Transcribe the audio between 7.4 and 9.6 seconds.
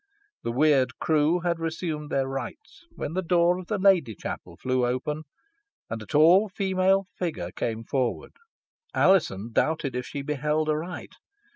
came forward. Alizon